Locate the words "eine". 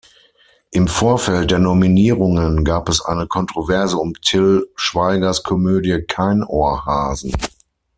3.05-3.27